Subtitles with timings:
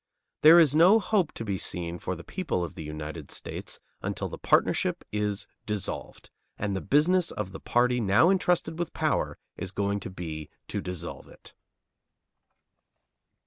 [0.41, 4.27] There is no hope to be seen for the people of the United States until
[4.29, 6.31] the partnership is dissolved.
[6.57, 10.81] And the business of the party now entrusted with power is going to be to
[10.81, 11.53] dissolve it.